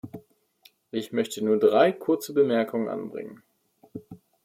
[0.89, 3.43] Ich möchte nur drei kurze Bemerkungen anbringen.